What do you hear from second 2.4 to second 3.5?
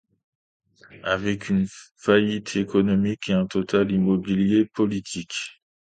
économique et un